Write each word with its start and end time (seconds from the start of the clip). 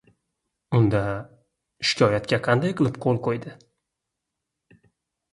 —Unda, 0.77 1.01
shikoyatga 1.89 2.39
qanday 2.47 2.73
qilib 2.79 2.97
qo‘l 3.05 3.19
qo‘ydi? 3.27 3.53